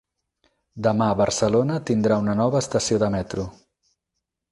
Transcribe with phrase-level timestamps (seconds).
[0.85, 3.45] Demà Barcelona tindrà una nova estació de metro